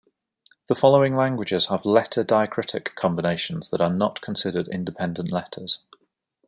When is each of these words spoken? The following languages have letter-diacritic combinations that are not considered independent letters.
The 0.65 0.73
following 0.73 1.13
languages 1.15 1.67
have 1.67 1.85
letter-diacritic 1.85 2.95
combinations 2.95 3.69
that 3.69 3.81
are 3.81 3.93
not 3.93 4.19
considered 4.19 4.67
independent 4.67 5.31
letters. 5.31 5.83